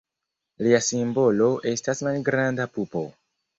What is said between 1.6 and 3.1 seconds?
estas malgranda pupo.